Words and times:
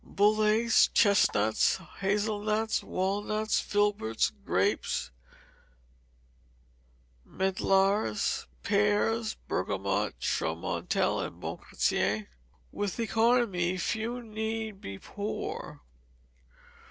Bullace, 0.03 0.87
chestnuts, 0.91 1.77
hazel 1.99 2.41
nuts, 2.41 2.81
walnuts, 2.83 3.59
filberts, 3.59 4.31
grapes, 4.43 5.11
medlars. 7.23 8.47
Pears: 8.63 9.35
Bergamot, 9.47 10.17
Chaumontel, 10.19 11.29
Bon 11.39 11.57
Chrétien. 11.59 12.25
[WITH 12.71 12.99
ECONOMY, 12.99 13.77
FEW 13.77 14.23
NEED 14.23 14.81
BE 14.81 14.97
POOR. 14.97 15.81